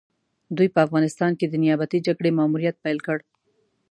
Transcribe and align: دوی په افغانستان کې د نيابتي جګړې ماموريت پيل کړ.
دوی 0.57 0.67
په 0.73 0.79
افغانستان 0.85 1.31
کې 1.39 1.45
د 1.47 1.55
نيابتي 1.63 1.99
جګړې 2.07 2.31
ماموريت 2.37 2.75
پيل 2.85 2.97
کړ. 3.05 3.17